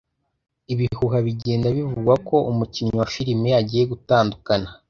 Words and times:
ibihuha 0.73 1.17
bigenda 1.25 1.67
bivugwa 1.77 2.13
ko 2.27 2.35
umukinnyi 2.51 2.93
wa 2.99 3.07
filime 3.13 3.49
agiye 3.61 3.83
gutandukana 3.91 4.69